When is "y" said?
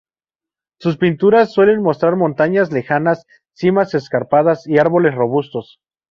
4.67-4.79